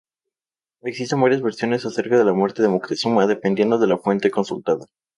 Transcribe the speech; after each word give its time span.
Existen 0.81 1.21
varias 1.21 1.43
versiones 1.43 1.85
acerca 1.85 2.17
de 2.17 2.25
la 2.25 2.33
muerte 2.33 2.63
de 2.63 2.69
Moctezuma, 2.69 3.27
dependiendo 3.27 3.77
de 3.77 3.85
la 3.85 3.99
fuente 3.99 4.31
consultada. 4.31 4.87